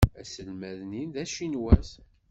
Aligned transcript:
Aselmad-nni 0.19 1.03
d 1.13 1.15
acinwat. 1.23 1.89